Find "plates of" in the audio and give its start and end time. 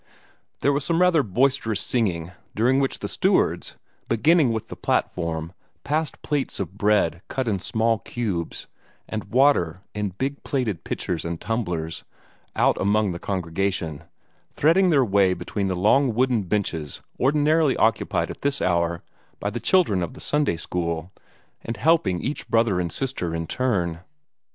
6.23-6.75